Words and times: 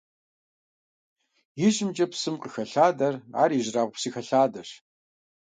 ИжьымкӀэ 1.65 2.05
псым 2.11 2.35
къыхэлъадэр 2.41 3.13
ар 3.41 3.49
ижьырабгъу 3.57 3.93
псы 3.95 4.09
хэлъадэщ. 4.13 4.69